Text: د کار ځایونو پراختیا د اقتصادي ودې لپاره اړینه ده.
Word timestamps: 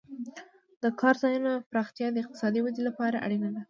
د 0.83 0.85
کار 1.01 1.15
ځایونو 1.23 1.51
پراختیا 1.69 2.07
د 2.11 2.15
اقتصادي 2.23 2.59
ودې 2.61 2.81
لپاره 2.89 3.17
اړینه 3.25 3.49
ده. 3.53 3.59